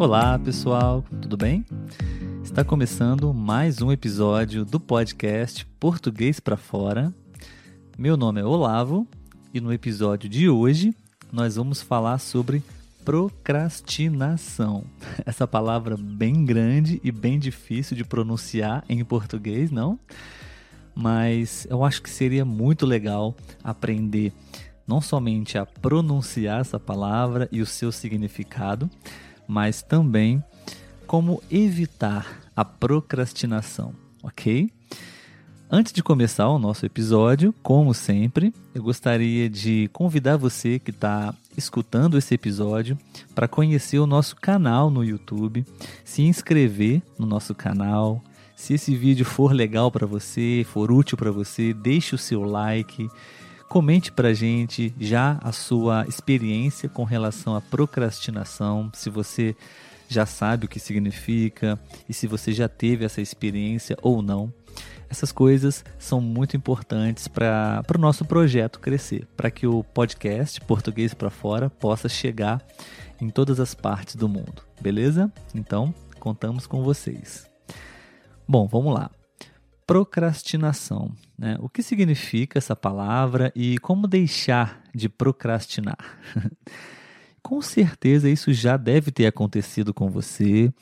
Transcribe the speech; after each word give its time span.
Olá, 0.00 0.38
pessoal, 0.38 1.04
tudo 1.20 1.36
bem? 1.36 1.62
Está 2.42 2.64
começando 2.64 3.34
mais 3.34 3.82
um 3.82 3.92
episódio 3.92 4.64
do 4.64 4.80
podcast 4.80 5.66
Português 5.78 6.40
para 6.40 6.56
Fora. 6.56 7.14
Meu 7.98 8.16
nome 8.16 8.40
é 8.40 8.44
Olavo 8.44 9.06
e 9.52 9.60
no 9.60 9.70
episódio 9.70 10.26
de 10.26 10.48
hoje 10.48 10.94
nós 11.30 11.56
vamos 11.56 11.82
falar 11.82 12.16
sobre 12.16 12.62
procrastinação. 13.04 14.84
Essa 15.26 15.46
palavra 15.46 15.98
bem 15.98 16.46
grande 16.46 16.98
e 17.04 17.12
bem 17.12 17.38
difícil 17.38 17.94
de 17.94 18.02
pronunciar 18.02 18.82
em 18.88 19.04
português, 19.04 19.70
não? 19.70 20.00
Mas 20.94 21.66
eu 21.68 21.84
acho 21.84 22.00
que 22.00 22.08
seria 22.08 22.46
muito 22.46 22.86
legal 22.86 23.36
aprender 23.62 24.32
não 24.86 25.02
somente 25.02 25.58
a 25.58 25.66
pronunciar 25.66 26.62
essa 26.62 26.80
palavra 26.80 27.50
e 27.52 27.60
o 27.60 27.66
seu 27.66 27.92
significado, 27.92 28.88
mas 29.50 29.82
também 29.82 30.42
como 31.08 31.42
evitar 31.50 32.40
a 32.54 32.64
procrastinação, 32.64 33.92
ok? 34.22 34.70
Antes 35.68 35.92
de 35.92 36.04
começar 36.04 36.48
o 36.48 36.58
nosso 36.58 36.86
episódio, 36.86 37.52
como 37.60 37.92
sempre, 37.92 38.54
eu 38.72 38.82
gostaria 38.82 39.50
de 39.50 39.90
convidar 39.92 40.36
você 40.36 40.78
que 40.78 40.90
está 40.90 41.34
escutando 41.56 42.16
esse 42.16 42.32
episódio 42.34 42.96
para 43.34 43.48
conhecer 43.48 43.98
o 43.98 44.06
nosso 44.06 44.36
canal 44.36 44.88
no 44.88 45.04
YouTube, 45.04 45.66
se 46.04 46.22
inscrever 46.22 47.02
no 47.18 47.26
nosso 47.26 47.52
canal. 47.52 48.22
Se 48.54 48.74
esse 48.74 48.94
vídeo 48.94 49.24
for 49.24 49.52
legal 49.52 49.90
para 49.90 50.06
você, 50.06 50.64
for 50.68 50.92
útil 50.92 51.16
para 51.16 51.32
você, 51.32 51.72
deixe 51.72 52.14
o 52.14 52.18
seu 52.18 52.42
like, 52.42 53.08
comente 53.70 54.10
para 54.10 54.34
gente 54.34 54.92
já 54.98 55.38
a 55.40 55.52
sua 55.52 56.04
experiência 56.08 56.88
com 56.88 57.04
relação 57.04 57.54
à 57.54 57.60
procrastinação, 57.60 58.90
se 58.92 59.08
você 59.08 59.54
já 60.08 60.26
sabe 60.26 60.66
o 60.66 60.68
que 60.68 60.80
significa 60.80 61.78
e 62.08 62.12
se 62.12 62.26
você 62.26 62.52
já 62.52 62.68
teve 62.68 63.04
essa 63.04 63.20
experiência 63.20 63.96
ou 64.02 64.22
não. 64.22 64.52
Essas 65.08 65.30
coisas 65.30 65.84
são 66.00 66.20
muito 66.20 66.56
importantes 66.56 67.28
para 67.28 67.84
o 67.94 68.00
nosso 68.00 68.24
projeto 68.24 68.80
crescer, 68.80 69.24
para 69.36 69.52
que 69.52 69.68
o 69.68 69.84
podcast 69.84 70.60
Português 70.62 71.14
para 71.14 71.30
Fora 71.30 71.70
possa 71.70 72.08
chegar 72.08 72.60
em 73.20 73.30
todas 73.30 73.60
as 73.60 73.72
partes 73.72 74.16
do 74.16 74.28
mundo, 74.28 74.64
beleza? 74.80 75.32
Então, 75.54 75.94
contamos 76.18 76.66
com 76.66 76.82
vocês. 76.82 77.48
Bom, 78.48 78.66
vamos 78.66 78.92
lá. 78.92 79.12
Procrastinação. 79.90 81.12
Né? 81.36 81.56
O 81.60 81.68
que 81.68 81.82
significa 81.82 82.58
essa 82.58 82.76
palavra 82.76 83.52
e 83.56 83.78
como 83.78 84.06
deixar 84.06 84.80
de 84.94 85.08
procrastinar? 85.08 85.98
com 87.42 87.60
certeza 87.60 88.28
isso 88.28 88.52
já 88.52 88.76
deve 88.76 89.10
ter 89.10 89.26
acontecido 89.26 89.92
com 89.92 90.08
você 90.08 90.72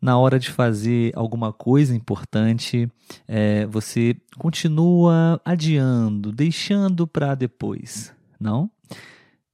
na 0.00 0.18
hora 0.18 0.38
de 0.38 0.50
fazer 0.50 1.12
alguma 1.14 1.52
coisa 1.52 1.94
importante, 1.94 2.90
é, 3.26 3.66
você 3.66 4.16
continua 4.38 5.40
adiando, 5.44 6.32
deixando 6.32 7.06
para 7.06 7.34
depois, 7.34 8.12
não? 8.38 8.70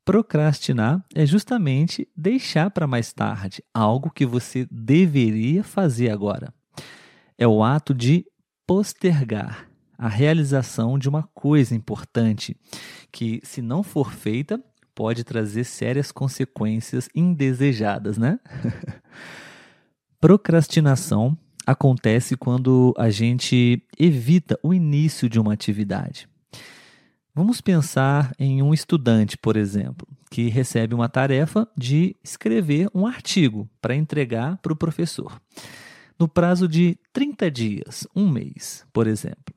Procrastinar 0.04 1.04
é 1.14 1.24
justamente 1.24 2.08
deixar 2.16 2.70
para 2.70 2.88
mais 2.88 3.12
tarde 3.12 3.62
algo 3.72 4.10
que 4.10 4.26
você 4.26 4.66
deveria 4.70 5.62
fazer 5.62 6.10
agora. 6.10 6.52
É 7.38 7.46
o 7.46 7.62
ato 7.62 7.94
de 7.94 8.26
postergar 8.72 9.68
a 9.98 10.08
realização 10.08 10.98
de 10.98 11.06
uma 11.06 11.24
coisa 11.34 11.74
importante 11.74 12.56
que, 13.12 13.38
se 13.44 13.60
não 13.60 13.82
for 13.82 14.14
feita, 14.14 14.58
pode 14.94 15.24
trazer 15.24 15.64
sérias 15.64 16.10
consequências 16.10 17.06
indesejadas, 17.14 18.16
né? 18.16 18.40
Procrastinação 20.18 21.36
acontece 21.66 22.34
quando 22.34 22.94
a 22.96 23.10
gente 23.10 23.86
evita 23.98 24.58
o 24.62 24.72
início 24.72 25.28
de 25.28 25.38
uma 25.38 25.52
atividade. 25.52 26.26
Vamos 27.34 27.60
pensar 27.60 28.32
em 28.38 28.62
um 28.62 28.72
estudante, 28.72 29.36
por 29.36 29.54
exemplo, 29.54 30.08
que 30.30 30.48
recebe 30.48 30.94
uma 30.94 31.10
tarefa 31.10 31.68
de 31.76 32.16
escrever 32.24 32.88
um 32.94 33.06
artigo 33.06 33.68
para 33.82 33.94
entregar 33.94 34.56
para 34.62 34.72
o 34.72 34.76
professor, 34.76 35.38
no 36.18 36.28
prazo 36.28 36.68
de 36.68 36.98
30 37.12 37.50
dias, 37.50 38.06
um 38.14 38.28
mês, 38.28 38.84
por 38.92 39.06
exemplo. 39.06 39.54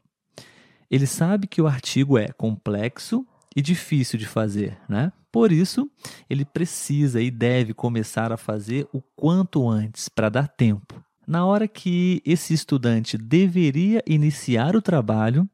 Ele 0.90 1.08
sabe 1.08 1.48
que 1.48 1.62
o 1.62 1.68
artigo 1.68 2.18
é 2.18 2.28
complexo 2.30 3.26
e 3.56 3.62
difícil 3.62 4.20
de 4.20 4.26
fazer, 4.26 4.78
né? 4.88 5.12
Por 5.32 5.52
isso, 5.52 5.90
ele 6.30 6.46
precisa 6.46 7.22
e 7.22 7.30
deve 7.30 7.74
começar 7.74 8.32
a 8.32 8.38
fazer 8.38 8.88
o 8.94 9.02
quanto 9.16 9.68
antes 9.68 10.08
para 10.08 10.30
dar 10.30 10.48
tempo. 10.48 11.04
Na 11.28 11.46
hora 11.46 11.68
que 11.68 12.22
esse 12.26 12.54
estudante 12.54 13.18
deveria 13.18 14.02
iniciar 14.08 14.76
o 14.76 14.82
trabalho, 14.82 15.50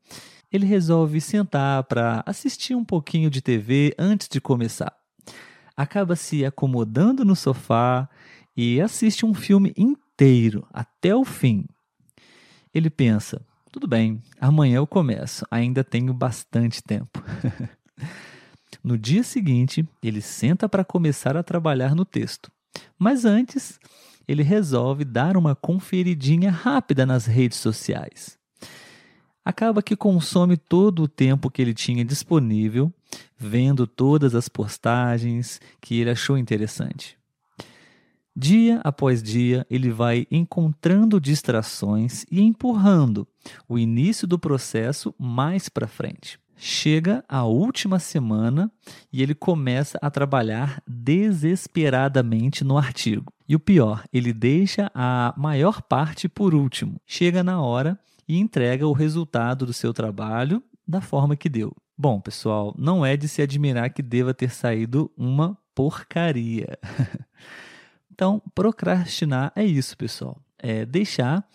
ele 0.52 0.66
resolve 0.66 1.22
sentar 1.22 1.84
para 1.86 2.22
assistir 2.26 2.76
um 2.76 2.84
pouquinho 2.84 3.30
de 3.30 3.42
TV 3.42 3.96
antes 3.98 4.28
de 4.28 4.42
começar. 4.42 4.94
Acaba 5.76 6.16
se 6.16 6.46
acomodando 6.46 7.24
no 7.24 7.36
sofá 7.36 8.10
e 8.56 8.82
assiste 8.82 9.26
um 9.26 9.34
filme 9.34 9.74
inteiro 10.22 10.68
até 10.72 11.16
o 11.16 11.26
fim. 11.26 11.66
Ele 12.74 12.90
pensa: 12.92 13.42
tudo 13.72 13.88
bem, 13.88 14.22
amanhã 14.40 14.78
eu 14.78 14.88
começo, 14.88 15.46
ainda 15.50 15.84
tenho 15.84 16.14
bastante 16.14 16.82
tempo. 16.84 17.22
No 18.82 18.98
dia 18.98 19.22
seguinte, 19.22 19.88
ele 20.02 20.22
senta 20.22 20.68
para 20.68 20.84
começar 20.84 21.38
a 21.38 21.44
trabalhar 21.44 21.94
no 21.94 22.04
texto. 22.04 22.50
Mas 22.98 23.26
antes, 23.26 23.78
ele 24.28 24.42
resolve 24.42 25.04
dar 25.04 25.38
uma 25.38 25.54
conferidinha 25.54 26.50
rápida 26.50 27.06
nas 27.06 27.28
redes 27.28 27.60
sociais. 27.60 28.40
Acaba 29.46 29.84
que 29.84 29.96
consome 29.96 30.58
todo 30.58 31.04
o 31.04 31.08
tempo 31.08 31.52
que 31.52 31.62
ele 31.62 31.76
tinha 31.76 32.04
disponível, 32.04 32.92
vendo 33.38 33.86
todas 33.86 34.34
as 34.34 34.50
postagens 34.50 35.62
que 35.80 36.00
ele 36.00 36.10
achou 36.10 36.36
interessante. 36.36 37.21
Dia 38.36 38.80
após 38.84 39.22
dia, 39.22 39.66
ele 39.70 39.92
vai 39.92 40.26
encontrando 40.32 41.20
distrações 41.20 42.26
e 42.32 42.42
empurrando 42.42 43.28
o 43.68 43.78
início 43.78 44.26
do 44.26 44.40
processo 44.40 45.14
mais 45.20 45.68
para 45.68 45.88
frente. 45.88 46.40
Chega 46.56 47.26
a 47.28 47.44
última 47.44 47.98
semana 48.00 48.72
e 49.12 49.22
ele 49.22 49.34
começa 49.34 49.98
a 50.02 50.12
trabalhar 50.12 50.82
desesperadamente 50.88 52.64
no 52.64 52.78
artigo. 52.78 53.34
E 53.50 53.56
o 53.56 53.60
pior, 53.60 54.06
ele 54.14 54.32
deixa 54.32 54.90
a 54.94 55.34
maior 55.36 55.82
parte 55.82 56.30
por 56.30 56.54
último. 56.54 57.02
Chega 57.06 57.44
na 57.44 57.60
hora 57.60 58.00
e 58.28 58.38
entrega 58.38 58.88
o 58.88 58.94
resultado 58.94 59.66
do 59.66 59.74
seu 59.74 59.92
trabalho 59.92 60.64
da 60.88 61.02
forma 61.02 61.36
que 61.36 61.50
deu. 61.50 61.76
Bom, 61.98 62.22
pessoal, 62.22 62.74
não 62.78 63.06
é 63.06 63.18
de 63.18 63.28
se 63.28 63.42
admirar 63.42 63.90
que 63.90 64.02
deva 64.02 64.34
ter 64.34 64.52
saído 64.52 65.12
uma 65.18 65.58
porcaria. 65.76 66.78
então, 68.12 68.42
procrastinar 68.54 69.52
é 69.56 69.64
isso, 69.64 69.98
pessoal. 69.98 70.38
É 70.58 70.86
deixar 70.86 71.48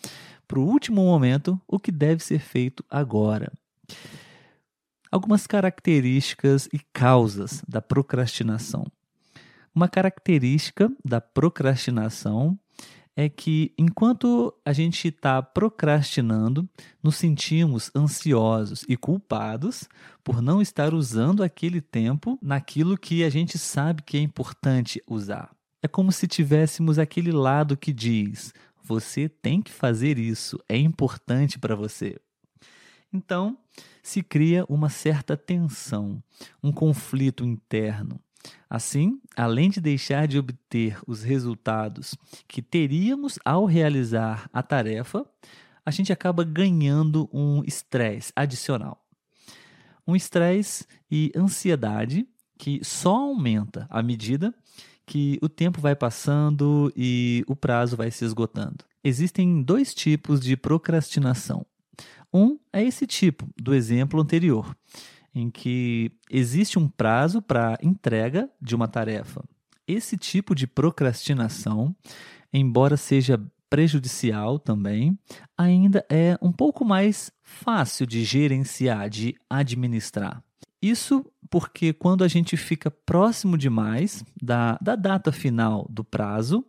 para 0.49 0.59
o 0.59 0.65
último 0.67 1.03
momento 1.05 1.61
o 1.67 1.79
que 1.79 1.93
deve 1.93 2.23
ser 2.23 2.41
feito 2.41 2.85
agora 2.91 3.53
algumas 5.11 5.47
características 5.47 6.69
e 6.73 6.79
causas 6.93 7.63
da 7.67 7.81
procrastinação. 7.81 8.87
Uma 9.75 9.89
característica 9.89 10.91
da 11.05 11.21
procrastinação 11.21 12.59
é 13.15 13.29
que 13.29 13.73
enquanto 13.79 14.55
a 14.63 14.75
gente 14.75 15.09
está 15.09 15.43
procrastinando, 15.43 16.69
nos 17.03 17.17
sentimos 17.17 17.91
ansiosos 17.97 18.85
e 18.89 18.97
culpados 18.97 19.89
por 20.23 20.43
não 20.43 20.61
estar 20.61 20.93
usando 20.93 21.43
aquele 21.43 21.81
tempo 21.81 22.39
naquilo 22.43 22.99
que 22.99 23.25
a 23.25 23.31
gente 23.31 23.59
sabe 23.59 24.03
que 24.03 24.19
é 24.19 24.21
importante 24.21 25.03
usar. 25.09 25.56
É 25.87 25.89
como 25.89 26.11
se 26.11 26.27
tivéssemos 26.27 26.99
aquele 26.99 27.31
lado 27.31 27.77
que 27.77 27.93
diz: 27.93 28.53
você 28.83 29.29
tem 29.29 29.63
que 29.63 29.71
fazer 29.71 30.19
isso, 30.19 30.59
é 30.69 30.77
importante 30.77 31.61
para 31.61 31.77
você. 31.77 32.21
Então, 33.13 33.57
se 34.03 34.21
cria 34.21 34.65
uma 34.69 34.89
certa 34.89 35.37
tensão, 35.37 36.21
um 36.61 36.73
conflito 36.73 37.45
interno. 37.45 38.21
Assim, 38.69 39.21
além 39.37 39.71
de 39.71 39.81
deixar 39.81 40.27
de 40.27 40.41
obter 40.41 40.99
os 41.07 41.23
resultados 41.23 42.17
que 42.49 42.61
teríamos 42.61 43.39
ao 43.45 43.65
realizar 43.65 44.51
a 44.53 44.65
tarefa, 44.65 45.25
a 45.85 45.93
gente 45.93 46.13
acaba 46.13 46.43
ganhando 46.43 47.31
um 47.33 47.63
estresse 47.63 48.33
adicional. 48.35 49.07
Um 50.05 50.17
estresse 50.17 50.85
e 51.09 51.31
ansiedade 51.37 52.27
que 52.59 52.81
só 52.83 53.15
aumenta 53.15 53.87
à 53.89 54.03
medida 54.03 54.53
que 55.07 55.39
o 55.41 55.49
tempo 55.49 55.81
vai 55.81 55.95
passando 55.95 56.93
e 56.97 57.45
o 57.47 57.55
prazo 57.55 57.97
vai 57.97 58.11
se 58.11 58.25
esgotando. 58.25 58.85
Existem 59.03 59.63
dois 59.63 59.95
tipos 59.95 60.41
de 60.41 60.57
procrastinação: 60.57 61.65
um 62.35 62.59
é 62.73 62.83
esse 62.83 63.07
tipo 63.07 63.49
do 63.57 63.73
exemplo 63.73 64.21
anterior, 64.21 64.77
em 65.35 65.49
que 65.49 66.11
existe 66.29 66.79
um 66.79 66.89
prazo 66.89 67.41
para 67.41 67.79
entrega 67.81 68.51
de 68.61 68.75
uma 68.75 68.89
tarefa 68.89 69.45
Esse 69.87 70.17
tipo 70.17 70.55
de 70.55 70.67
procrastinação, 70.67 71.95
embora 72.53 72.97
seja 72.97 73.41
prejudicial 73.71 74.59
também, 74.59 75.19
ainda 75.57 76.05
é 76.09 76.37
um 76.43 76.53
pouco 76.53 76.85
mais 76.85 77.31
fácil 77.43 78.07
de 78.07 78.25
gerenciar, 78.25 79.09
de 79.09 79.35
administrar. 79.49 80.43
Isso 80.81 81.25
porque 81.51 81.93
quando 81.93 82.25
a 82.25 82.29
gente 82.29 82.57
fica 82.57 82.91
próximo 82.91 83.57
demais 83.57 84.25
da, 84.41 84.79
da 84.81 84.97
data 84.97 85.33
final 85.33 85.87
do 85.91 86.05
prazo, 86.05 86.65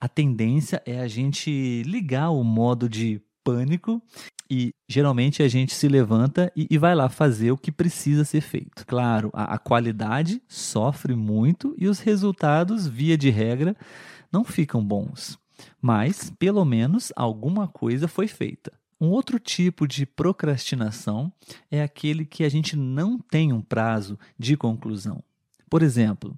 a 0.00 0.08
tendência 0.08 0.82
é 0.86 1.00
a 1.00 1.08
gente 1.08 1.82
ligar 1.84 2.30
o 2.30 2.44
modo 2.44 2.88
de 2.88 3.20
pânico 3.42 4.02
e 4.50 4.74
geralmente 4.88 5.42
a 5.42 5.48
gente 5.48 5.74
se 5.74 5.88
levanta 5.88 6.52
e, 6.56 6.66
e 6.70 6.78
vai 6.78 6.94
lá 6.94 7.08
fazer 7.08 7.50
o 7.50 7.58
que 7.58 7.72
precisa 7.72 8.24
ser 8.24 8.40
feito. 8.40 8.86
Claro, 8.86 9.30
a, 9.32 9.54
a 9.54 9.58
qualidade 9.58 10.42
sofre 10.48 11.14
muito 11.14 11.74
e 11.78 11.86
os 11.86 12.00
resultados, 12.00 12.86
via 12.86 13.16
de 13.16 13.30
regra, 13.30 13.76
não 14.32 14.44
ficam 14.44 14.84
bons. 14.84 15.38
Mas, 15.80 16.30
pelo 16.38 16.64
menos, 16.64 17.12
alguma 17.16 17.66
coisa 17.66 18.06
foi 18.06 18.28
feita. 18.28 18.72
Um 19.00 19.08
outro 19.10 19.38
tipo 19.38 19.86
de 19.86 20.04
procrastinação 20.04 21.32
é 21.70 21.82
aquele 21.82 22.24
que 22.24 22.42
a 22.42 22.48
gente 22.48 22.76
não 22.76 23.18
tem 23.18 23.52
um 23.52 23.60
prazo 23.60 24.18
de 24.38 24.56
conclusão. 24.56 25.22
Por 25.70 25.82
exemplo, 25.82 26.36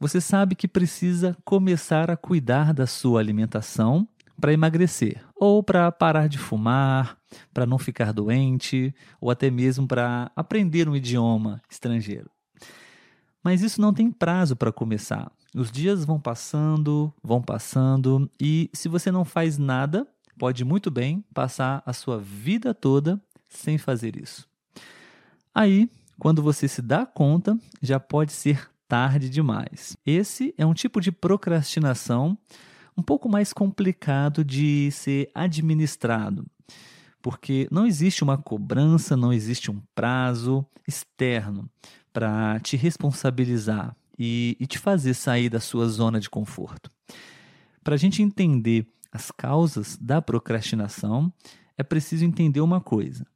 você 0.00 0.20
sabe 0.20 0.54
que 0.54 0.66
precisa 0.66 1.36
começar 1.44 2.10
a 2.10 2.16
cuidar 2.16 2.72
da 2.72 2.86
sua 2.86 3.20
alimentação 3.20 4.08
para 4.40 4.52
emagrecer, 4.52 5.22
ou 5.36 5.62
para 5.62 5.92
parar 5.92 6.26
de 6.26 6.38
fumar, 6.38 7.18
para 7.52 7.66
não 7.66 7.78
ficar 7.78 8.12
doente, 8.12 8.94
ou 9.20 9.30
até 9.30 9.50
mesmo 9.50 9.86
para 9.86 10.32
aprender 10.34 10.88
um 10.88 10.96
idioma 10.96 11.60
estrangeiro. 11.70 12.30
Mas 13.44 13.62
isso 13.62 13.80
não 13.80 13.92
tem 13.92 14.10
prazo 14.10 14.56
para 14.56 14.72
começar. 14.72 15.30
Os 15.54 15.70
dias 15.70 16.04
vão 16.04 16.18
passando, 16.18 17.12
vão 17.22 17.42
passando, 17.42 18.30
e 18.40 18.70
se 18.72 18.88
você 18.88 19.12
não 19.12 19.24
faz 19.24 19.58
nada, 19.58 20.06
pode 20.38 20.64
muito 20.64 20.90
bem 20.90 21.24
passar 21.32 21.82
a 21.84 21.92
sua 21.92 22.18
vida 22.18 22.74
toda 22.74 23.20
sem 23.48 23.78
fazer 23.78 24.16
isso. 24.16 24.48
Aí, 25.54 25.90
quando 26.18 26.42
você 26.42 26.66
se 26.66 26.80
dá 26.80 27.04
conta, 27.04 27.58
já 27.80 28.00
pode 28.00 28.32
ser 28.32 28.70
tarde 28.88 29.28
demais. 29.28 29.96
Esse 30.04 30.54
é 30.56 30.64
um 30.64 30.74
tipo 30.74 31.00
de 31.00 31.10
procrastinação 31.10 32.36
um 32.96 33.02
pouco 33.02 33.28
mais 33.28 33.52
complicado 33.52 34.44
de 34.44 34.90
ser 34.90 35.30
administrado, 35.34 36.46
porque 37.22 37.66
não 37.70 37.86
existe 37.86 38.22
uma 38.22 38.36
cobrança, 38.36 39.16
não 39.16 39.32
existe 39.32 39.70
um 39.70 39.80
prazo 39.94 40.64
externo 40.86 41.68
para 42.12 42.60
te 42.60 42.76
responsabilizar 42.76 43.96
e, 44.18 44.56
e 44.60 44.66
te 44.66 44.78
fazer 44.78 45.14
sair 45.14 45.48
da 45.48 45.60
sua 45.60 45.88
zona 45.88 46.20
de 46.20 46.28
conforto. 46.28 46.90
Para 47.82 47.94
a 47.94 47.98
gente 47.98 48.22
entender 48.22 48.86
as 49.12 49.30
causas 49.30 49.96
da 49.96 50.22
procrastinação, 50.22 51.32
é 51.76 51.82
preciso 51.82 52.24
entender 52.24 52.60
uma 52.60 52.80
coisa. 52.80 53.26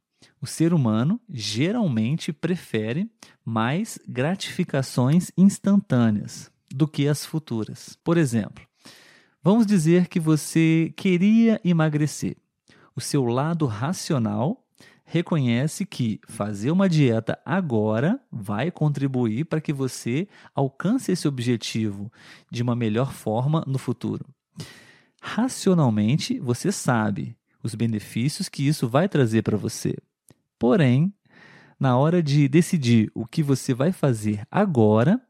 O 0.41 0.47
ser 0.47 0.73
humano 0.73 1.21
geralmente 1.29 2.33
prefere 2.33 3.09
mais 3.45 3.99
gratificações 4.07 5.31
instantâneas 5.37 6.51
do 6.69 6.87
que 6.87 7.07
as 7.07 7.25
futuras. 7.25 7.97
Por 8.03 8.17
exemplo, 8.17 8.67
Vamos 9.47 9.65
dizer 9.65 10.09
que 10.09 10.19
você 10.19 10.93
queria 10.97 11.61
emagrecer. 11.63 12.35
O 12.93 12.99
seu 12.99 13.23
lado 13.23 13.65
racional 13.65 14.61
reconhece 15.05 15.85
que 15.85 16.19
fazer 16.27 16.69
uma 16.69 16.89
dieta 16.89 17.39
agora 17.45 18.19
vai 18.29 18.69
contribuir 18.69 19.45
para 19.45 19.61
que 19.61 19.71
você 19.71 20.27
alcance 20.53 21.13
esse 21.13 21.29
objetivo 21.29 22.11
de 22.51 22.61
uma 22.61 22.75
melhor 22.75 23.13
forma 23.13 23.63
no 23.65 23.77
futuro. 23.77 24.25
Racionalmente, 25.27 26.39
você 26.39 26.71
sabe 26.71 27.35
os 27.61 27.75
benefícios 27.75 28.47
que 28.47 28.65
isso 28.65 28.87
vai 28.87 29.09
trazer 29.09 29.41
para 29.41 29.57
você. 29.57 29.93
Porém, 30.57 31.13
na 31.77 31.97
hora 31.97 32.23
de 32.23 32.47
decidir 32.47 33.11
o 33.13 33.25
que 33.25 33.43
você 33.43 33.73
vai 33.73 33.91
fazer 33.91 34.47
agora, 34.49 35.21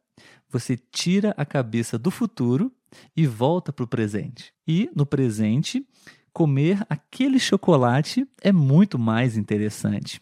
você 0.48 0.78
tira 0.78 1.34
a 1.36 1.44
cabeça 1.44 1.98
do 1.98 2.12
futuro 2.12 2.72
e 3.16 3.26
volta 3.26 3.74
para 3.74 3.84
o 3.84 3.88
presente. 3.88 4.54
E 4.68 4.88
no 4.96 5.04
presente, 5.04 5.84
comer 6.32 6.86
aquele 6.88 7.40
chocolate 7.40 8.24
é 8.40 8.52
muito 8.52 9.00
mais 9.00 9.36
interessante. 9.36 10.22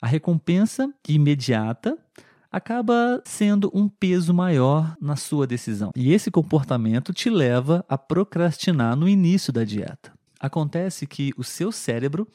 A 0.00 0.06
recompensa 0.08 0.92
imediata 1.08 1.96
acaba 2.52 3.22
sendo 3.24 3.70
um 3.72 3.88
peso 3.88 4.34
maior 4.34 4.94
na 5.00 5.16
sua 5.16 5.46
decisão. 5.46 5.90
E 5.96 6.12
esse 6.12 6.30
comportamento 6.30 7.12
te 7.14 7.30
leva 7.30 7.82
a 7.88 7.96
procrastinar 7.96 8.94
no 8.94 9.08
início 9.08 9.50
da 9.50 9.64
dieta. 9.64 10.12
Acontece 10.38 11.06
que 11.06 11.32
o 11.38 11.42
seu 11.42 11.72
cérebro 11.72 12.28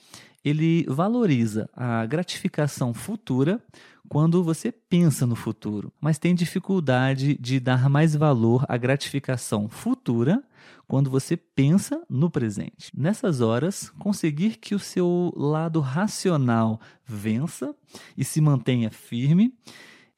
ele 0.43 0.85
valoriza 0.87 1.69
a 1.75 2.05
gratificação 2.05 2.93
futura 2.93 3.61
quando 4.07 4.41
você 4.41 4.71
pensa 4.71 5.27
no 5.27 5.35
futuro, 5.35 5.91
mas 5.99 6.17
tem 6.17 6.33
dificuldade 6.33 7.37
de 7.37 7.59
dar 7.59 7.89
mais 7.89 8.15
valor 8.15 8.65
à 8.69 8.77
gratificação 8.77 9.67
futura 9.67 10.41
quando 10.87 11.09
você 11.09 11.35
pensa 11.35 12.01
no 12.09 12.29
presente. 12.29 12.89
Nessas 12.95 13.41
horas, 13.41 13.91
conseguir 13.99 14.55
que 14.55 14.73
o 14.73 14.79
seu 14.79 15.33
lado 15.35 15.81
racional 15.81 16.79
vença 17.05 17.75
e 18.15 18.23
se 18.23 18.39
mantenha 18.39 18.89
firme 18.89 19.53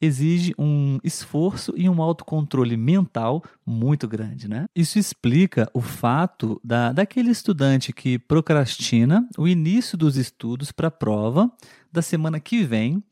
exige 0.02 0.54
um 0.58 1.00
esforço 1.04 1.74
e 1.76 1.90
um 1.90 2.02
autocontrole 2.02 2.78
mental 2.78 3.44
muito 3.66 4.08
grande, 4.08 4.48
né? 4.48 4.66
Isso 4.76 4.98
explica 4.98 5.70
o 5.74 5.82
fato 5.82 6.60
da, 6.64 6.92
daquele 6.92 7.32
estudante 7.32 7.92
que 7.92 8.18
procrastina 8.18 9.28
o 9.38 9.48
início 9.48 9.98
dos 9.98 10.16
estudos 10.16 10.72
para 10.72 10.88
a 10.88 10.92
prova 10.92 11.52
da 11.92 12.02
semana 12.02 12.40
que 12.40 12.64
vem, 12.64 13.04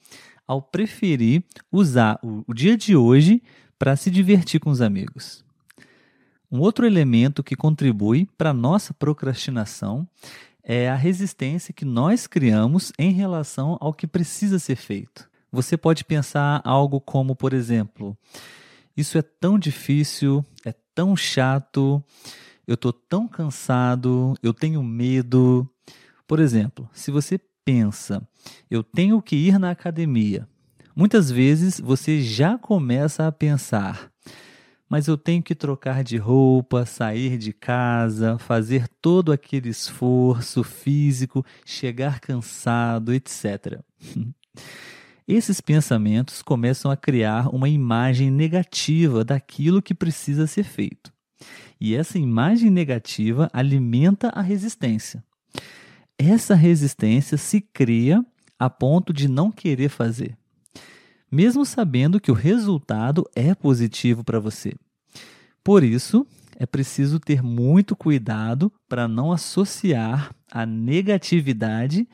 ao 0.48 0.62
preferir 0.62 1.44
usar 1.72 2.18
o, 2.24 2.44
o 2.48 2.54
dia 2.54 2.78
de 2.78 2.96
hoje 2.96 3.44
para 3.78 3.96
se 3.96 4.10
divertir 4.10 4.60
com 4.60 4.70
os 4.70 4.82
amigos. 4.82 5.46
Um 6.50 6.60
outro 6.60 6.86
elemento 6.86 7.44
que 7.44 7.58
contribui 7.58 8.30
para 8.38 8.52
a 8.52 8.54
nossa 8.54 8.94
procrastinação 8.94 10.08
é 10.64 10.90
a 10.90 10.96
resistência 10.96 11.74
que 11.74 11.84
nós 11.84 12.28
criamos 12.28 12.94
em 12.98 13.12
relação 13.12 13.78
ao 13.82 13.94
que 13.94 14.08
precisa 14.08 14.58
ser 14.58 14.78
feito. 14.78 15.30
Você 15.52 15.78
pode 15.78 16.04
pensar 16.04 16.62
algo 16.64 17.00
como, 17.00 17.36
por 17.36 17.54
exemplo, 17.54 18.18
isso 18.96 19.18
é 19.18 19.22
tão 19.22 19.58
difícil, 19.58 20.44
é 20.66 20.74
tão 20.94 21.16
chato, 21.16 22.04
eu 22.66 22.74
estou 22.74 22.92
tão 22.92 23.28
cansado, 23.28 24.36
eu 24.44 24.54
tenho 24.54 24.84
medo. 24.84 25.70
Por 26.28 26.40
exemplo, 26.40 26.90
se 26.92 27.12
você 27.12 27.40
pensa, 27.64 28.28
eu 28.70 28.84
tenho 28.84 29.22
que 29.22 29.36
ir 29.36 29.58
na 29.58 29.72
academia, 29.72 30.48
muitas 30.96 31.32
vezes 31.32 31.80
você 31.80 32.22
já 32.22 32.58
começa 32.58 33.28
a 33.28 33.32
pensar, 33.32 34.12
mas 34.90 35.08
eu 35.08 35.18
tenho 35.18 35.44
que 35.44 35.54
trocar 35.54 36.04
de 36.04 36.18
roupa, 36.18 36.86
sair 36.86 37.38
de 37.38 37.54
casa, 37.54 38.38
fazer 38.38 38.88
todo 39.02 39.32
aquele 39.32 39.70
esforço 39.70 40.64
físico, 40.64 41.46
chegar 41.66 42.20
cansado, 42.20 43.14
etc. 43.14 43.80
Esses 45.28 45.60
pensamentos 45.60 46.42
começam 46.42 46.90
a 46.90 46.96
criar 46.96 47.54
uma 47.54 47.68
imagem 47.68 48.32
negativa 48.32 49.26
daquilo 49.26 49.82
que 49.82 49.94
precisa 49.94 50.48
ser 50.48 50.64
feito. 50.64 51.12
E 51.82 51.94
essa 51.94 52.18
imagem 52.18 52.70
negativa 52.70 53.50
alimenta 53.52 54.30
a 54.30 54.42
resistência. 54.42 55.22
Essa 56.18 56.56
resistência 56.56 57.38
se 57.38 57.60
cria 57.60 58.26
a 58.58 58.70
ponto 58.70 59.12
de 59.12 59.28
não 59.28 59.52
querer 59.52 59.90
fazer, 59.90 60.36
mesmo 61.30 61.66
sabendo 61.66 62.22
que 62.22 62.32
o 62.32 62.34
resultado 62.34 63.30
é 63.36 63.54
positivo 63.54 64.24
para 64.24 64.40
você. 64.40 64.74
Por 65.62 65.84
isso, 65.84 66.26
é 66.56 66.66
preciso 66.66 67.20
ter 67.20 67.44
muito 67.44 67.96
cuidado 67.96 68.72
para 68.88 69.08
não 69.08 69.32
associar 69.32 70.34
a 70.50 70.66
negatividade 70.66 72.08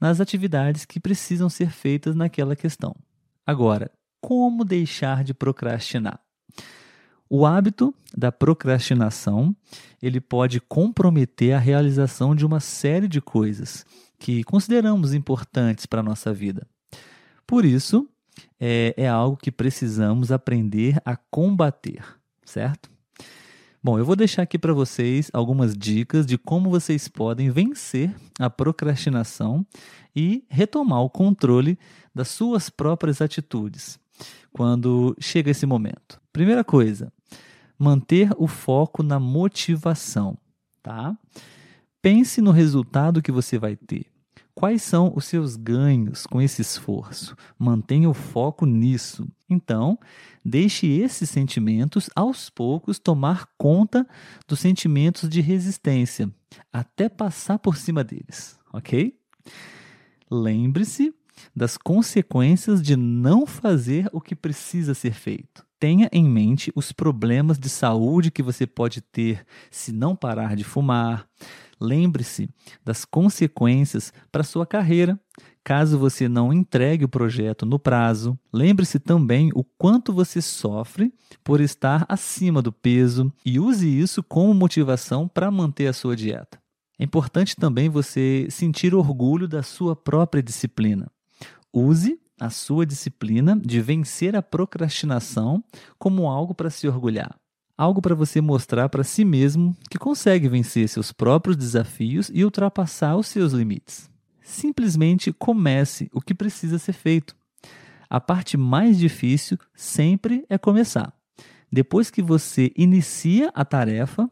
nas 0.00 0.20
atividades 0.20 0.84
que 0.84 1.00
precisam 1.00 1.48
ser 1.48 1.70
feitas 1.70 2.14
naquela 2.14 2.54
questão. 2.54 2.94
Agora, 3.46 3.90
como 4.20 4.64
deixar 4.64 5.24
de 5.24 5.32
procrastinar? 5.32 6.20
O 7.30 7.44
hábito 7.44 7.94
da 8.16 8.32
procrastinação, 8.32 9.54
ele 10.02 10.20
pode 10.20 10.60
comprometer 10.60 11.52
a 11.52 11.58
realização 11.58 12.34
de 12.34 12.46
uma 12.46 12.58
série 12.58 13.06
de 13.06 13.20
coisas 13.20 13.84
que 14.18 14.42
consideramos 14.44 15.12
importantes 15.12 15.84
para 15.84 16.00
a 16.00 16.02
nossa 16.02 16.32
vida. 16.32 16.66
Por 17.46 17.64
isso, 17.64 18.08
é, 18.58 18.94
é 18.96 19.08
algo 19.08 19.36
que 19.36 19.52
precisamos 19.52 20.32
aprender 20.32 21.00
a 21.04 21.16
combater, 21.16 22.02
certo? 22.44 22.90
Bom, 23.80 23.96
eu 23.96 24.04
vou 24.04 24.16
deixar 24.16 24.42
aqui 24.42 24.58
para 24.58 24.72
vocês 24.72 25.30
algumas 25.32 25.76
dicas 25.76 26.26
de 26.26 26.36
como 26.36 26.68
vocês 26.68 27.06
podem 27.06 27.48
vencer 27.48 28.12
a 28.36 28.50
procrastinação 28.50 29.64
e 30.14 30.44
retomar 30.48 31.00
o 31.00 31.08
controle 31.08 31.78
das 32.12 32.26
suas 32.26 32.68
próprias 32.68 33.22
atitudes 33.22 33.98
quando 34.52 35.16
chega 35.20 35.52
esse 35.52 35.64
momento. 35.64 36.20
Primeira 36.32 36.64
coisa, 36.64 37.12
manter 37.78 38.30
o 38.36 38.48
foco 38.48 39.04
na 39.04 39.20
motivação, 39.20 40.36
tá? 40.82 41.16
Pense 42.02 42.40
no 42.40 42.50
resultado 42.50 43.22
que 43.22 43.30
você 43.30 43.58
vai 43.58 43.76
ter. 43.76 44.06
Quais 44.58 44.82
são 44.82 45.12
os 45.14 45.24
seus 45.24 45.54
ganhos 45.54 46.26
com 46.26 46.42
esse 46.42 46.62
esforço? 46.62 47.36
Mantenha 47.56 48.10
o 48.10 48.12
foco 48.12 48.66
nisso. 48.66 49.24
Então, 49.48 49.96
deixe 50.44 50.84
esses 50.88 51.30
sentimentos 51.30 52.10
aos 52.12 52.50
poucos 52.50 52.98
tomar 52.98 53.48
conta 53.56 54.04
dos 54.48 54.58
sentimentos 54.58 55.28
de 55.28 55.40
resistência, 55.40 56.28
até 56.72 57.08
passar 57.08 57.60
por 57.60 57.76
cima 57.76 58.02
deles, 58.02 58.58
ok? 58.72 59.16
Lembre-se 60.28 61.14
das 61.54 61.78
consequências 61.78 62.82
de 62.82 62.96
não 62.96 63.46
fazer 63.46 64.10
o 64.12 64.20
que 64.20 64.34
precisa 64.34 64.92
ser 64.92 65.12
feito. 65.12 65.64
Tenha 65.78 66.08
em 66.10 66.28
mente 66.28 66.72
os 66.74 66.90
problemas 66.90 67.60
de 67.60 67.68
saúde 67.68 68.32
que 68.32 68.42
você 68.42 68.66
pode 68.66 69.02
ter 69.02 69.46
se 69.70 69.92
não 69.92 70.16
parar 70.16 70.56
de 70.56 70.64
fumar. 70.64 71.28
Lembre-se 71.80 72.48
das 72.84 73.04
consequências 73.04 74.12
para 74.32 74.42
sua 74.42 74.66
carreira, 74.66 75.18
caso 75.62 75.98
você 75.98 76.28
não 76.28 76.52
entregue 76.52 77.04
o 77.04 77.08
projeto 77.08 77.64
no 77.64 77.78
prazo. 77.78 78.38
Lembre-se 78.52 78.98
também 78.98 79.50
o 79.54 79.62
quanto 79.62 80.12
você 80.12 80.40
sofre 80.42 81.12
por 81.44 81.60
estar 81.60 82.04
acima 82.08 82.60
do 82.60 82.72
peso 82.72 83.32
e 83.44 83.60
use 83.60 83.86
isso 83.86 84.22
como 84.22 84.52
motivação 84.54 85.28
para 85.28 85.50
manter 85.50 85.86
a 85.86 85.92
sua 85.92 86.16
dieta. 86.16 86.58
É 86.98 87.04
importante 87.04 87.54
também 87.54 87.88
você 87.88 88.48
sentir 88.50 88.94
orgulho 88.94 89.46
da 89.46 89.62
sua 89.62 89.94
própria 89.94 90.42
disciplina. 90.42 91.10
Use 91.72 92.18
a 92.40 92.50
sua 92.50 92.84
disciplina 92.86 93.56
de 93.56 93.80
vencer 93.80 94.34
a 94.34 94.42
procrastinação 94.42 95.62
como 95.98 96.28
algo 96.28 96.54
para 96.54 96.70
se 96.70 96.88
orgulhar. 96.88 97.38
Algo 97.78 98.02
para 98.02 98.16
você 98.16 98.40
mostrar 98.40 98.88
para 98.88 99.04
si 99.04 99.24
mesmo 99.24 99.72
que 99.88 99.96
consegue 99.96 100.48
vencer 100.48 100.88
seus 100.88 101.12
próprios 101.12 101.56
desafios 101.56 102.28
e 102.34 102.44
ultrapassar 102.44 103.16
os 103.16 103.28
seus 103.28 103.52
limites. 103.52 104.10
Simplesmente 104.42 105.32
comece 105.32 106.10
o 106.12 106.20
que 106.20 106.34
precisa 106.34 106.76
ser 106.76 106.94
feito. 106.94 107.36
A 108.10 108.20
parte 108.20 108.56
mais 108.56 108.98
difícil 108.98 109.56
sempre 109.76 110.44
é 110.50 110.58
começar. 110.58 111.12
Depois 111.70 112.10
que 112.10 112.20
você 112.20 112.72
inicia 112.76 113.52
a 113.54 113.64
tarefa, 113.64 114.28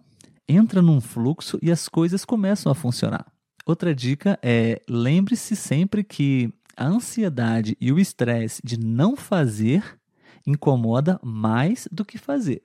entra 0.48 0.82
num 0.82 1.00
fluxo 1.00 1.56
e 1.62 1.70
as 1.70 1.88
coisas 1.88 2.24
começam 2.24 2.72
a 2.72 2.74
funcionar. 2.74 3.26
Outra 3.64 3.94
dica 3.94 4.36
é 4.42 4.82
lembre-se 4.88 5.54
sempre 5.54 6.02
que 6.02 6.52
a 6.76 6.84
ansiedade 6.84 7.76
e 7.80 7.92
o 7.92 8.00
estresse 8.00 8.60
de 8.64 8.76
não 8.76 9.14
fazer 9.14 9.84
incomoda 10.44 11.20
mais 11.22 11.86
do 11.92 12.04
que 12.04 12.18
fazer. 12.18 12.60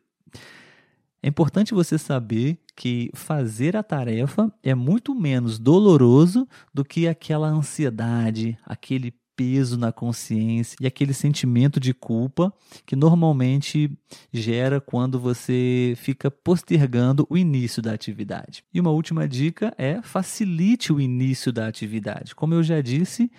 É 1.23 1.27
importante 1.27 1.73
você 1.73 1.97
saber 1.97 2.59
que 2.75 3.11
fazer 3.13 3.77
a 3.77 3.83
tarefa 3.83 4.51
é 4.63 4.73
muito 4.73 5.13
menos 5.13 5.59
doloroso 5.59 6.47
do 6.73 6.83
que 6.83 7.07
aquela 7.07 7.47
ansiedade, 7.47 8.57
aquele 8.65 9.13
peso 9.35 9.77
na 9.77 9.91
consciência 9.91 10.75
e 10.79 10.85
aquele 10.85 11.13
sentimento 11.13 11.79
de 11.79 11.93
culpa 11.93 12.53
que 12.85 12.95
normalmente 12.95 13.89
gera 14.31 14.81
quando 14.81 15.19
você 15.19 15.93
fica 15.97 16.29
postergando 16.29 17.25
o 17.29 17.37
início 17.37 17.81
da 17.81 17.93
atividade. 17.93 18.63
E 18.73 18.79
uma 18.79 18.91
última 18.91 19.27
dica 19.27 19.73
é 19.77 20.01
facilite 20.01 20.91
o 20.91 20.99
início 20.99 21.51
da 21.51 21.67
atividade. 21.67 22.35
Como 22.35 22.53
eu 22.53 22.63
já 22.63 22.81
disse, 22.81 23.31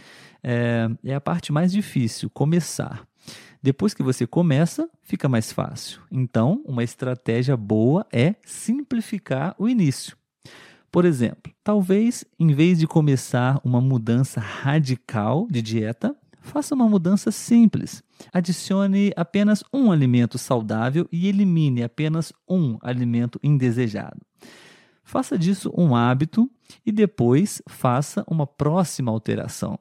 é, 0.42 0.88
é 1.04 1.14
a 1.14 1.20
parte 1.20 1.52
mais 1.52 1.70
difícil, 1.72 2.30
começar. 2.30 3.06
Depois 3.62 3.94
que 3.94 4.02
você 4.02 4.26
começa, 4.26 4.90
fica 5.02 5.28
mais 5.28 5.52
fácil. 5.52 6.00
Então, 6.10 6.60
uma 6.66 6.82
estratégia 6.82 7.56
boa 7.56 8.04
é 8.10 8.34
simplificar 8.44 9.54
o 9.56 9.68
início. 9.68 10.16
Por 10.90 11.04
exemplo, 11.04 11.52
talvez 11.62 12.24
em 12.38 12.52
vez 12.52 12.78
de 12.78 12.86
começar 12.86 13.60
uma 13.64 13.80
mudança 13.80 14.40
radical 14.40 15.46
de 15.48 15.62
dieta, 15.62 16.14
faça 16.40 16.74
uma 16.74 16.88
mudança 16.88 17.30
simples. 17.30 18.02
Adicione 18.32 19.12
apenas 19.16 19.62
um 19.72 19.92
alimento 19.92 20.36
saudável 20.38 21.08
e 21.10 21.28
elimine 21.28 21.82
apenas 21.84 22.32
um 22.48 22.76
alimento 22.82 23.38
indesejado. 23.42 24.20
Faça 25.04 25.38
disso 25.38 25.72
um 25.76 25.94
hábito 25.94 26.50
e 26.84 26.90
depois 26.90 27.62
faça 27.68 28.24
uma 28.26 28.46
próxima 28.46 29.10
alteração. 29.10 29.78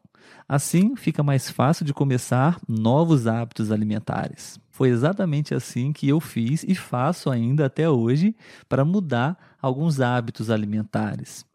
Assim, 0.48 0.96
fica 0.96 1.24
mais 1.24 1.50
fácil 1.50 1.86
de 1.86 1.94
começar 1.94 2.60
novos 2.68 3.28
hábitos 3.28 3.72
alimentares. 3.72 4.60
Foi 4.70 4.90
exatamente 4.90 5.54
assim 5.54 5.94
que 5.94 6.08
eu 6.10 6.20
fiz 6.20 6.63
e 6.68 6.75
faço 6.75 7.30
ainda 7.30 7.66
até 7.66 7.90
hoje 7.90 8.36
para 8.68 8.84
mudar 8.84 9.38
alguns 9.62 10.01
hábitos 10.01 10.50
alimentares. 10.50 11.46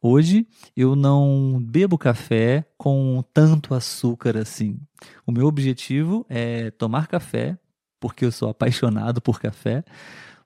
Hoje 0.00 0.48
eu 0.76 0.96
não 0.96 1.60
bebo 1.62 1.96
café 1.96 2.64
com 2.76 3.22
tanto 3.32 3.74
açúcar 3.74 4.36
assim. 4.36 4.80
O 5.24 5.30
meu 5.30 5.46
objetivo 5.46 6.26
é 6.28 6.72
tomar 6.72 7.06
café, 7.06 7.56
porque 8.00 8.24
eu 8.24 8.32
sou 8.32 8.48
apaixonado 8.48 9.20
por 9.20 9.40
café, 9.40 9.84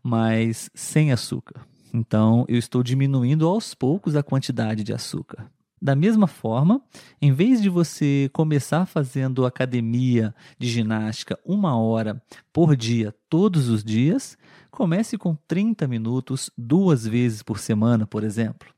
mas 0.02 0.68
sem 0.74 1.10
açúcar. 1.10 1.66
Então 1.94 2.44
eu 2.48 2.58
estou 2.58 2.82
diminuindo 2.82 3.48
aos 3.48 3.74
poucos 3.74 4.14
a 4.14 4.22
quantidade 4.22 4.84
de 4.84 4.92
açúcar. 4.92 5.50
Da 5.80 5.94
mesma 5.94 6.26
forma, 6.26 6.80
em 7.20 7.32
vez 7.32 7.60
de 7.60 7.68
você 7.68 8.30
começar 8.32 8.86
fazendo 8.86 9.44
academia 9.44 10.34
de 10.58 10.68
ginástica 10.68 11.38
uma 11.44 11.78
hora 11.78 12.22
por 12.52 12.74
dia, 12.74 13.14
todos 13.28 13.68
os 13.68 13.84
dias, 13.84 14.38
comece 14.70 15.18
com 15.18 15.36
30 15.46 15.86
minutos 15.86 16.50
duas 16.56 17.06
vezes 17.06 17.42
por 17.42 17.58
semana, 17.58 18.06
por 18.06 18.24
exemplo. 18.24 18.68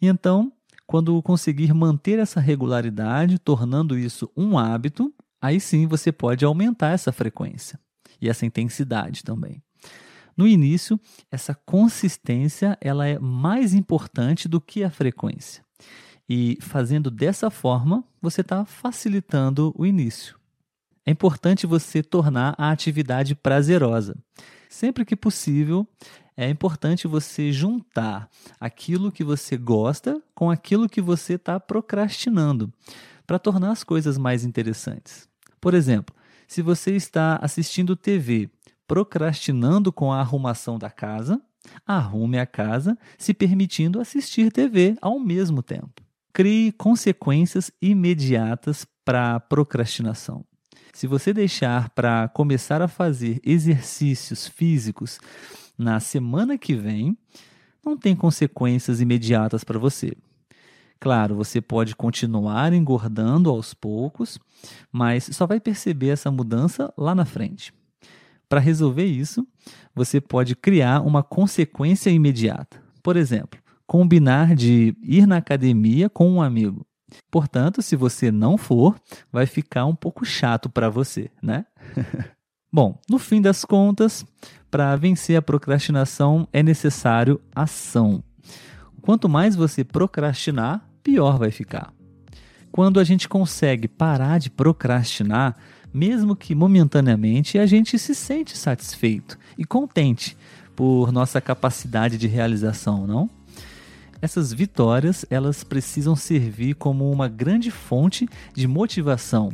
E 0.00 0.06
então, 0.06 0.50
quando 0.86 1.22
conseguir 1.22 1.72
manter 1.74 2.18
essa 2.18 2.40
regularidade, 2.40 3.38
tornando 3.38 3.98
isso 3.98 4.30
um 4.36 4.58
hábito, 4.58 5.12
aí 5.40 5.60
sim 5.60 5.86
você 5.86 6.10
pode 6.10 6.44
aumentar 6.44 6.90
essa 6.90 7.12
frequência 7.12 7.78
e 8.20 8.28
essa 8.28 8.46
intensidade 8.46 9.22
também. 9.22 9.62
No 10.36 10.46
início, 10.46 10.98
essa 11.30 11.54
consistência 11.54 12.78
ela 12.80 13.06
é 13.06 13.18
mais 13.18 13.74
importante 13.74 14.48
do 14.48 14.60
que 14.60 14.82
a 14.82 14.90
frequência. 14.90 15.62
E 16.28 16.58
fazendo 16.60 17.10
dessa 17.10 17.50
forma, 17.50 18.04
você 18.20 18.40
está 18.40 18.64
facilitando 18.64 19.74
o 19.76 19.84
início. 19.84 20.36
É 21.04 21.10
importante 21.10 21.66
você 21.66 22.02
tornar 22.02 22.54
a 22.56 22.70
atividade 22.70 23.34
prazerosa. 23.34 24.16
Sempre 24.68 25.04
que 25.04 25.16
possível, 25.16 25.86
é 26.36 26.48
importante 26.48 27.06
você 27.06 27.52
juntar 27.52 28.30
aquilo 28.58 29.12
que 29.12 29.24
você 29.24 29.56
gosta 29.56 30.22
com 30.34 30.50
aquilo 30.50 30.88
que 30.88 31.00
você 31.00 31.34
está 31.34 31.60
procrastinando, 31.60 32.72
para 33.26 33.38
tornar 33.38 33.72
as 33.72 33.84
coisas 33.84 34.16
mais 34.16 34.44
interessantes. 34.44 35.28
Por 35.60 35.74
exemplo, 35.74 36.14
se 36.46 36.62
você 36.62 36.94
está 36.96 37.38
assistindo 37.42 37.96
TV 37.96 38.50
procrastinando 38.86 39.92
com 39.92 40.12
a 40.12 40.20
arrumação 40.20 40.78
da 40.78 40.90
casa, 40.90 41.40
arrume 41.86 42.38
a 42.38 42.46
casa 42.46 42.98
se 43.18 43.32
permitindo 43.32 44.00
assistir 44.00 44.50
TV 44.52 44.96
ao 45.00 45.18
mesmo 45.18 45.62
tempo. 45.62 46.02
Crie 46.32 46.72
consequências 46.72 47.70
imediatas 47.80 48.86
para 49.04 49.34
a 49.34 49.40
procrastinação. 49.40 50.44
Se 50.92 51.06
você 51.06 51.32
deixar 51.32 51.90
para 51.90 52.28
começar 52.28 52.82
a 52.82 52.88
fazer 52.88 53.40
exercícios 53.44 54.46
físicos 54.46 55.18
na 55.76 56.00
semana 56.00 56.58
que 56.58 56.74
vem, 56.74 57.16
não 57.84 57.96
tem 57.96 58.14
consequências 58.14 59.00
imediatas 59.00 59.64
para 59.64 59.78
você. 59.78 60.12
Claro, 61.00 61.34
você 61.34 61.60
pode 61.60 61.96
continuar 61.96 62.72
engordando 62.72 63.50
aos 63.50 63.74
poucos, 63.74 64.38
mas 64.92 65.28
só 65.32 65.46
vai 65.46 65.58
perceber 65.58 66.10
essa 66.10 66.30
mudança 66.30 66.92
lá 66.96 67.14
na 67.14 67.24
frente. 67.24 67.72
Para 68.52 68.60
resolver 68.60 69.06
isso, 69.06 69.48
você 69.94 70.20
pode 70.20 70.54
criar 70.54 71.00
uma 71.00 71.22
consequência 71.22 72.10
imediata. 72.10 72.82
Por 73.02 73.16
exemplo, 73.16 73.58
combinar 73.86 74.54
de 74.54 74.94
ir 75.02 75.26
na 75.26 75.38
academia 75.38 76.10
com 76.10 76.30
um 76.30 76.42
amigo. 76.42 76.86
Portanto, 77.30 77.80
se 77.80 77.96
você 77.96 78.30
não 78.30 78.58
for, 78.58 78.94
vai 79.32 79.46
ficar 79.46 79.86
um 79.86 79.94
pouco 79.94 80.26
chato 80.26 80.68
para 80.68 80.90
você, 80.90 81.30
né? 81.42 81.64
Bom, 82.70 83.00
no 83.08 83.18
fim 83.18 83.40
das 83.40 83.64
contas, 83.64 84.22
para 84.70 84.94
vencer 84.96 85.34
a 85.34 85.40
procrastinação 85.40 86.46
é 86.52 86.62
necessário 86.62 87.40
ação. 87.54 88.22
Quanto 89.00 89.30
mais 89.30 89.56
você 89.56 89.82
procrastinar, 89.82 90.86
pior 91.02 91.38
vai 91.38 91.50
ficar. 91.50 91.90
Quando 92.70 93.00
a 93.00 93.04
gente 93.04 93.30
consegue 93.30 93.88
parar 93.88 94.38
de 94.38 94.50
procrastinar, 94.50 95.56
mesmo 95.92 96.34
que 96.34 96.54
momentaneamente, 96.54 97.58
a 97.58 97.66
gente 97.66 97.98
se 97.98 98.14
sente 98.14 98.56
satisfeito 98.56 99.38
e 99.58 99.64
contente 99.64 100.36
por 100.74 101.12
nossa 101.12 101.40
capacidade 101.40 102.16
de 102.16 102.26
realização, 102.26 103.06
não? 103.06 103.28
Essas 104.20 104.52
vitórias, 104.52 105.26
elas 105.28 105.64
precisam 105.64 106.14
servir 106.14 106.74
como 106.74 107.10
uma 107.10 107.28
grande 107.28 107.70
fonte 107.70 108.28
de 108.54 108.68
motivação 108.68 109.50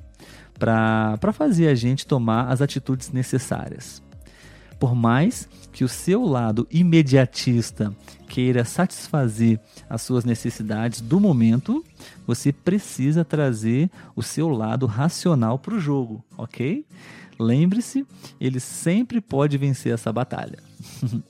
para 0.59 1.33
fazer 1.33 1.69
a 1.69 1.75
gente 1.75 2.07
tomar 2.07 2.49
as 2.49 2.61
atitudes 2.61 3.11
necessárias. 3.11 4.03
Por 4.79 4.95
mais 4.95 5.49
que 5.73 5.85
o 5.85 5.89
seu 5.89 6.25
lado 6.25 6.67
imediatista 6.71 7.95
queira 8.29 8.65
satisfazer 8.65 9.59
as 9.89 10.03
suas 10.03 10.25
necessidades 10.25 11.01
do 11.01 11.19
momento, 11.19 11.85
você 12.27 12.53
precisa 12.53 13.25
trazer 13.25 13.91
o 14.15 14.23
seu 14.23 14.49
lado 14.49 14.87
racional 14.87 15.59
para 15.59 15.75
o 15.75 15.81
jogo, 15.81 16.23
ok? 16.37 16.85
Lembre-se, 17.39 18.07
ele 18.41 18.61
sempre 18.61 19.21
pode 19.21 19.57
vencer 19.57 19.93
essa 19.93 20.13
batalha. 20.13 20.59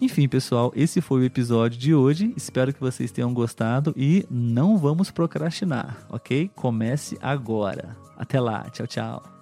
Enfim, 0.00 0.28
pessoal, 0.28 0.72
esse 0.76 1.00
foi 1.00 1.22
o 1.22 1.24
episódio 1.24 1.78
de 1.78 1.94
hoje. 1.94 2.34
Espero 2.36 2.72
que 2.72 2.80
vocês 2.80 3.10
tenham 3.10 3.32
gostado 3.32 3.94
e 3.96 4.26
não 4.30 4.76
vamos 4.76 5.10
procrastinar, 5.10 6.06
ok? 6.10 6.50
Comece 6.54 7.16
agora. 7.22 7.96
Até 8.18 8.38
lá, 8.38 8.68
tchau, 8.70 8.86
tchau. 8.86 9.35